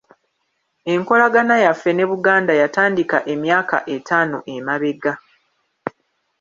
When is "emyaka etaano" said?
3.33-4.37